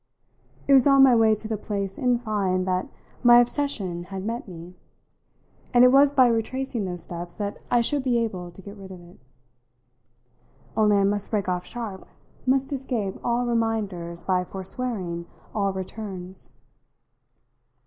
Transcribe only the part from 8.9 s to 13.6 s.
it. Only I must break off sharp, must escape all